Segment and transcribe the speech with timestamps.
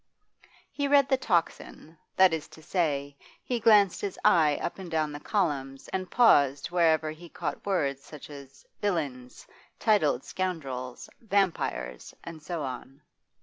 [0.71, 5.11] He read the 'Tocsin,' that is to say, he glanced his eye up and down
[5.11, 9.45] the columns and paused wherever he caught words such as 'villains,'
[9.77, 13.03] 'titled scoundrels,' 'vampires,' and so on.